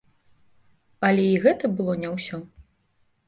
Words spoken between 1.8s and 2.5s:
было не ўсё.